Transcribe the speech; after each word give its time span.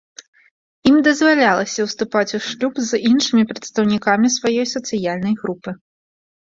Ім 0.91 0.95
дазвалялася 1.07 1.79
ўступаць 1.87 2.35
у 2.39 2.41
шлюб 2.47 2.73
з 2.89 3.01
іншымі 3.11 3.47
прадстаўнікамі 3.53 4.27
сваёй 4.39 4.67
сацыяльнай 4.75 5.33
групы. 5.45 5.81